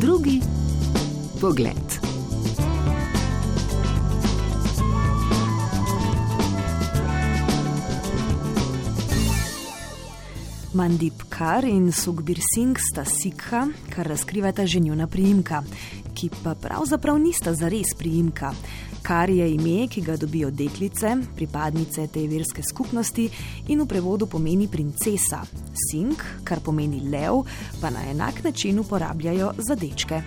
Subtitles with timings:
[0.00, 0.42] Drugi
[1.40, 2.00] pogled.
[10.76, 15.62] Mandip Kar in Sugbir Singh sta Sikha, kar razkrivata že njuna priimka,
[16.14, 18.52] ki pa pravzaprav nista zares priimka.
[19.06, 23.28] Kar je ime, ki ga dobijo deklice, pripadnice te verske skupnosti
[23.68, 25.44] in v prevodu pomeni princesa.
[25.90, 27.44] Singh, kar pomeni lev,
[27.80, 30.22] pa na enak način uporabljajo za dečke.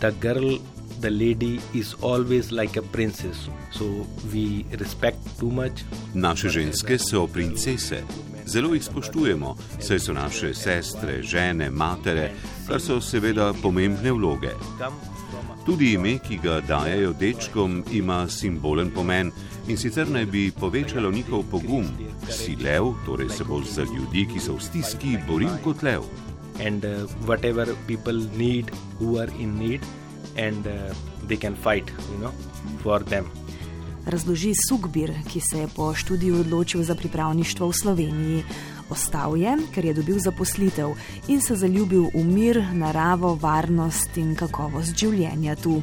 [0.00, 0.58] the girl
[1.00, 3.84] the lady is always like a princess so
[4.32, 5.84] we respect too much
[6.14, 8.02] Naše ženske so princese.
[8.46, 12.32] Zelo jih spoštujemo, saj so naše sestre, žene, matere,
[12.68, 14.50] kar so seveda pomembne vloge.
[15.66, 19.30] Tudi ime, ki ga dajajo dečkom, ima simbolen pomen
[19.68, 21.86] in sicer naj bi povečalo njihov pogum.
[22.30, 26.02] Si lev, torej se bo za ljudi, ki so v stiski, boril kot lev.
[26.60, 29.80] and uh, whatever people need who are in need
[30.36, 30.92] and uh,
[31.26, 32.32] they can fight you know
[32.82, 33.30] for them
[34.06, 38.44] Razloži Sugbir, ki se je po študiju odločil za pripravništvo v Sloveniji.
[38.92, 40.92] Ostal je, ker je dobil zaposlitev
[41.32, 45.78] in se zaljubil v mir, naravo, varnost in kakovost življenja tu.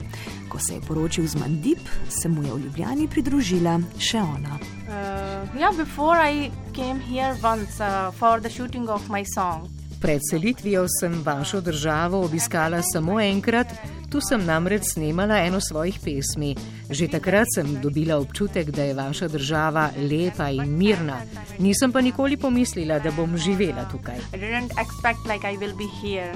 [0.49, 4.59] Ko se je poročil z Mandip, se mu je v Ljubljani pridružila še ona.
[4.85, 9.65] Uh, yeah, before I came here once uh, for the shooting of my song.
[10.01, 13.73] Pred selitvijo sem vašo državo obiskala samo enkrat,
[14.09, 16.55] tu sem namreč snemala eno svojih pesmi.
[16.89, 21.21] Že takrat sem dobila občutek, da je vaša država lepa in mirna.
[21.59, 24.17] Nisem pa nikoli pomislila, da bom živela tukaj.
[24.33, 26.33] I didn't expect like I will be here.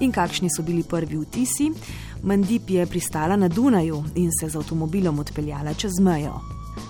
[0.00, 1.70] In kakšni so bili prvi vtisi?
[2.22, 6.40] Mandip je pristala na Dunaju in se z avtomobilom odpeljala čez mejo.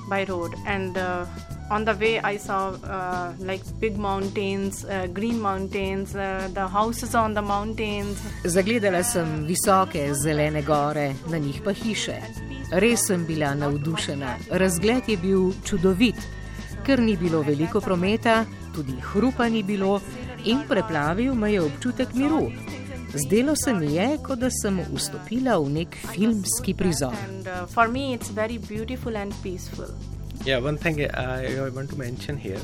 [0.09, 1.27] by road and uh,
[1.71, 7.15] on the way i saw uh, like big mountains uh, green mountains uh, the houses
[7.15, 12.17] on the mountains Zagledala sem visoke zelene gore, na njih pa hiše.
[12.73, 14.37] Res sem bila navdušena.
[14.51, 16.19] Razgled je bil čudovit,
[16.85, 20.01] ker ni bilo veliko prometa, tudi hrupa ni bilo
[20.45, 22.51] in preplavil me je občutek miru.
[23.15, 27.15] Zdelo se mi je, kot da sem vstopila v nek filmski prizor.
[27.29, 27.67] and uh,
[30.45, 32.61] yeah one thing I, I want to mention here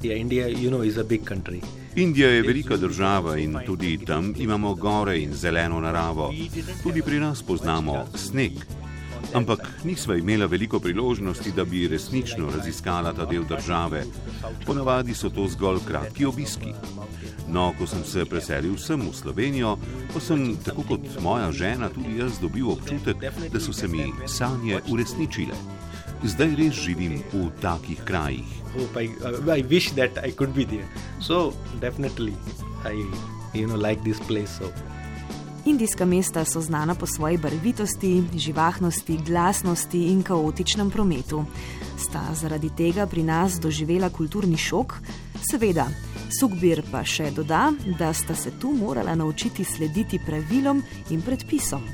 [0.00, 1.62] yeah india you know is a big country
[1.96, 6.32] Indija je velika država in tudi tam imamo gore in zeleno naravo.
[6.82, 8.52] Tudi pri nas poznamo sneg.
[9.34, 14.04] Ampak nisva imela veliko priložnosti, da bi resnično raziskala ta del države.
[14.66, 16.72] Ponavadi so to zgolj kratki obiski.
[17.48, 19.76] No, ko sem se preselil sem v Slovenijo,
[20.14, 23.16] pa sem, tako kot moja žena, tudi jaz dobil občutek,
[23.52, 25.81] da so se mi sanje uresničile.
[26.22, 28.62] Zdaj res živim v takih krajih.
[28.72, 30.88] hope i uh, i wish that i could be there
[31.20, 32.34] so definitely
[32.84, 32.94] i
[33.58, 34.72] you know like this place so
[35.64, 41.44] Indijska mesta so znana po svoji barvitosti, živahnosti, glasnosti in kaotičnem prometu.
[41.98, 44.94] Sta zaradi tega pri nas doživela kulturni šok?
[45.50, 45.86] Seveda.
[46.40, 51.86] Sugbir pa še doda, da sta se tu morala naučiti slediti pravilom in predpisom.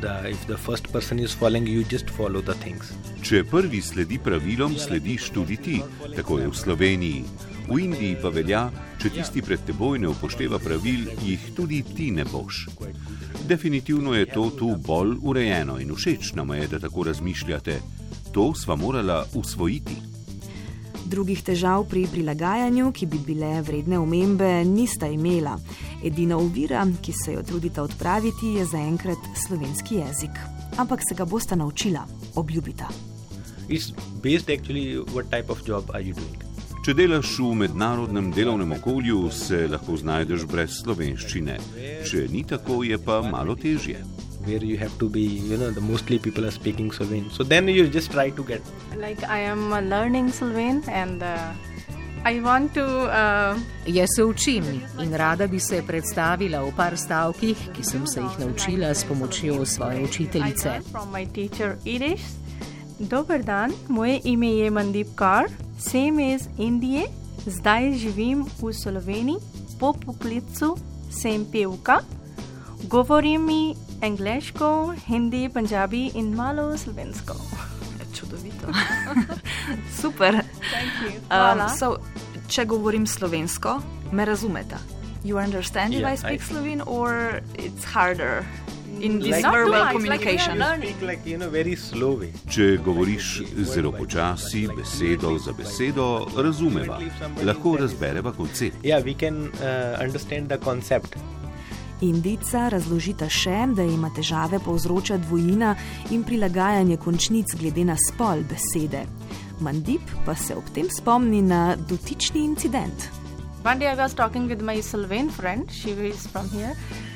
[0.00, 2.92] The if the first person is following you just follow the things
[3.26, 5.80] Če prvi sledi pravilom, slediš tudi ti,
[6.14, 7.24] tako je v Sloveniji.
[7.66, 8.60] V Indiji pa velja,
[9.02, 12.68] če tisti pred teboj ne upošteva pravil, jih tudi ti ne boš.
[13.50, 17.80] Definitivno je to tu bolj urejeno in všeč nam je, da tako razmišljate.
[18.30, 19.98] To sva morala usvojiti.
[21.06, 25.58] Drugih težav pri prilagajanju, ki bi bile vredne omembe, nista imela.
[26.04, 30.30] Edina ovira, ki se jo trudita odpraviti, je zaenkrat slovenski jezik.
[30.76, 32.88] Ampak se ga bosta naučila, obljubita.
[33.68, 33.90] it's
[34.22, 36.36] based actually what type of job are you doing
[36.86, 41.56] Če delaš v mednarodnem delovnem okolju, se lahko znajdeš brez slovenščine.
[42.06, 44.04] Če ni tako, je pa malo težje.
[44.46, 47.66] where you have to be you know the mostly people are speaking slovene so then
[47.68, 48.62] you just try to get
[48.96, 51.50] like i am learning Slovene and uh,
[52.74, 53.56] to uh,
[53.86, 54.64] Jaz se učim
[55.02, 59.66] in rada bi se predstavila v par stavkih, ki sem se jih naučila s pomočjo
[59.66, 60.68] svoje I učiteljice.
[60.68, 62.24] learned from my teacher Irish.
[62.98, 65.44] Dober dan, moje ime je Mandip Kar,
[65.78, 67.06] sem iz Indije,
[67.46, 69.36] zdaj živim v Sloveniji,
[69.78, 70.76] po poklicu
[71.10, 72.00] sem pevka,
[72.88, 77.34] govorim mi angliško, hindi, punjabi in malo slovensko.
[78.14, 78.66] Čudovito.
[80.00, 80.34] Super.
[80.34, 80.40] Um,
[81.30, 81.98] Um, so,
[82.48, 83.80] če govorim slovensko,
[84.12, 84.76] me razumete?
[85.24, 88.44] You understand if Yeah, I speak I- Slovene or it's harder
[89.00, 90.62] in this Like- Not too verbal much, like communication?
[90.78, 96.06] speak like you know very slow way Če govoriš zelo počasi, besedo za besedo,
[96.36, 96.98] razumeva.
[97.44, 98.76] Lahko razbereva koncept.
[98.84, 101.16] yeah we can uh, understand the concept
[102.00, 105.74] Indica razložita še, da ima težave povzroča dvojina
[106.10, 109.06] in prilagajanje končnic glede na spol besede.
[109.60, 113.08] Mandip pa se ob tem spomni na dotični incident.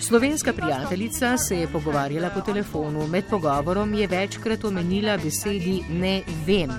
[0.01, 3.07] Slovenska prijateljica se je pogovarjala po telefonu.
[3.07, 6.71] Med pogovorom je večkrat omenila besedi ne vem.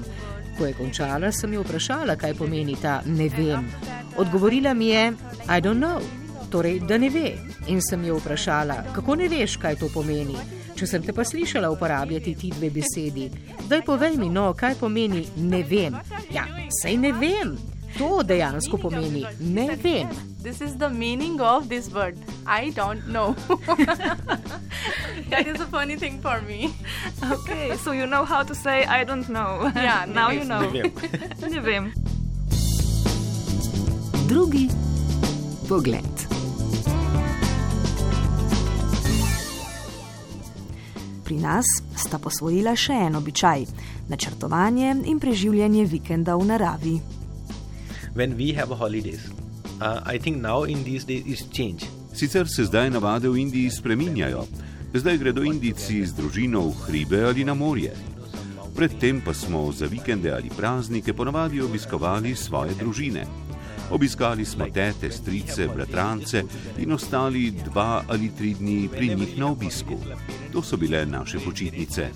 [0.58, 3.72] Ko je končala, sem jo vprašala, kaj pomeni ta ne vem.
[4.18, 5.08] Odgovorila mi je:
[5.48, 6.02] I don't know,
[6.50, 7.38] torej da ne ve.
[7.68, 10.36] In sem jo vprašala, kako ne veš, kaj to pomeni.
[10.76, 13.30] Če sem te pa slišala uporabljati ti dve besedi,
[13.70, 15.98] daj povej mi, no, kaj pomeni ne vem.
[16.34, 16.48] Ja,
[16.82, 17.58] sej ne vem.
[17.98, 20.10] To dejansko pomeni ne vem.
[20.42, 22.18] This is the meaning of this word.
[22.48, 23.36] I don't know.
[25.30, 26.74] that is a funny thing for me.
[27.22, 29.72] Okay, so you know how to say I don't know.
[29.76, 30.62] Yeah, now ne you know.
[30.62, 30.92] Ne vem.
[31.52, 31.94] Ne vem.
[34.28, 34.70] Drugi
[35.68, 36.11] pogled.
[41.32, 41.64] Pri nas
[41.96, 43.62] sta posvojila še en običaj:
[44.12, 46.96] načrtovanje in preživljanje vikenda v naravi.
[48.20, 49.32] When we have holidays,
[49.80, 51.88] uh, I think now in these days it's changed.
[52.12, 54.44] Sicer se zdaj navade v Indiji spreminjajo.
[54.92, 57.96] Zdaj gredo Indijci z družino v hribe ali na morje.
[58.76, 63.24] Predtem pa smo za vikende ali praznike ponavadi obiskovali svoje družine.
[63.92, 66.44] Obiskali smo tete, strice, bratrance
[66.78, 69.98] in ostali dva ali tri dni pri njih na obisku.
[70.54, 72.10] To so bile naše počitnice.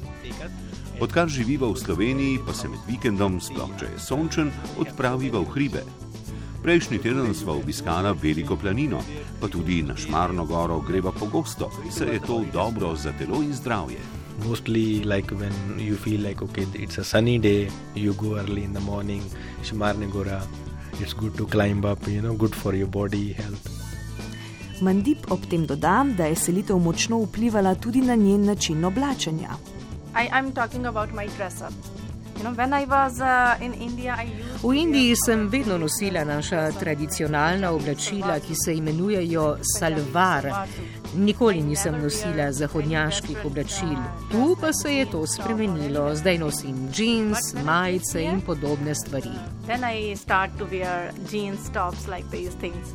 [0.99, 5.83] Odkar živiva v Sloveniji, pa se med vikendom, sploh če je sončen, odpraviva v hribe.
[6.63, 9.01] Prejšnji teden smo obiskala veliko planino,
[9.41, 13.99] pa tudi na Šmarno goro greva pogosto, saj je to dobro za telo in zdravje.
[14.47, 18.73] Mostly like when you feel like okay, it's a sunny day, you go early in
[18.73, 19.21] the morning,
[19.63, 20.41] Shimarne Gora.
[20.99, 23.69] It's good to climb up, you know, good for your body health.
[24.81, 29.57] Mandip ob tem dodam, da je selitev močno vplivala tudi na njen način oblačenja.
[30.15, 32.04] I, I'm talking about my dress up.
[32.87, 34.61] Was uh, in India, I used.
[34.61, 40.67] V Indiji sem vedno nosila naša tradicionalna oblačila, ki se imenujejo salvar.
[41.15, 43.97] Nikoli nisem nosila zahodnjaških oblačil.
[44.31, 46.15] Tu pa se je to spremenilo.
[46.15, 49.31] Zdaj nosim jeans, majice in podobne stvari.
[49.65, 52.87] Then I start to wear jeans, tops, like these things.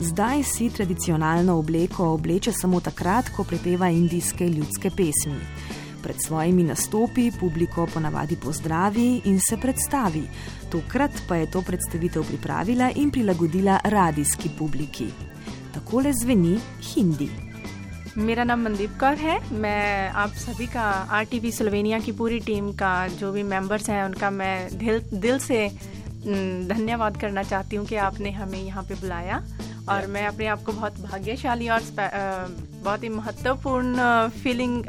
[0.00, 5.40] Zdaj si tradicionalno obleko obleče samo takrat, ko prepeva indijske ljudske pesmi.
[6.04, 10.24] Pred svojimi nastopi publiko ponavadi pozdravi in se predstavi.
[10.68, 15.08] Tokrat pa je to predstavitev pripravila in prilagodila radijski publiki.
[15.72, 16.60] Takole zveni
[16.90, 17.30] hindi.
[18.16, 22.38] मेरा नाम मनदीप कौर है मैं आप सभी का R T V Slovenia की पूरी
[22.46, 25.58] टीम का जो भी मेंबर्स हैं उनका मैं दिल दिल से
[26.70, 29.42] धन्यवाद करना चाहती हूँ कि आपने हमें यहाँ पे बुलाया
[29.88, 34.84] और मैं अपने आप को बहुत भाग्यशाली और बहुत ही महत्वपूर्ण फीलिंग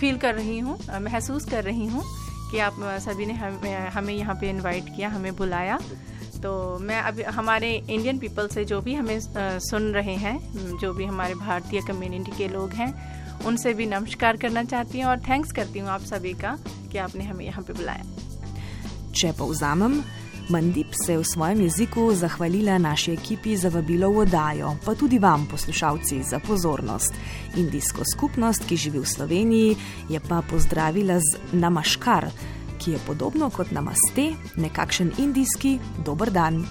[0.00, 2.02] फील कर रही हूँ महसूस कर रही हूँ
[2.50, 5.78] कि आप सभी ने हमें हमें यहाँ पे इनवाइट किया हमें बुलाया।
[6.42, 9.18] तो मैं अभी हमारे इंडियन पीपल से जो भी हमें
[9.60, 10.38] सुन रहे हैं
[10.80, 12.92] जो भी हमारे भारतीय कम्युनिटी के लोग हैं
[13.46, 16.56] उनसे भी नमस्कार करना चाहती हूँ और थैंक्स करती हूँ आप सभी का
[16.92, 18.04] कि आपने हमें यहाँ पे बुलाया।
[19.38, 19.94] Povzamem,
[20.50, 25.18] Mandip se je v svojem jeziku zahvalila naši ekipi za vabilo v oddajo, pa tudi
[25.18, 27.14] vam, poslušalci, za pozornost.
[27.56, 29.76] Indijsko skupnost, ki živi v Sloveniji,
[30.08, 32.30] je pa pozdravila z namaškar,
[32.82, 36.66] ki je podobno kot namaste, nekakšen indijski dober dan.